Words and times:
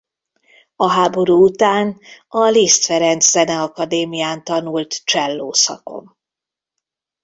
A 0.75 0.89
háború 0.89 1.43
után 1.43 1.99
a 2.27 2.43
Liszt 2.45 2.85
Ferenc 2.85 3.25
Zeneakadémián 3.29 4.43
tanult 4.43 5.03
cselló 5.05 5.51
szakon. 5.53 6.17